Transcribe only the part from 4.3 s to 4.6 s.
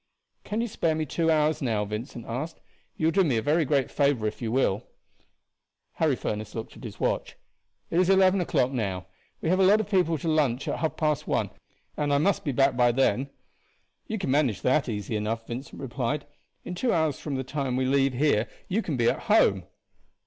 you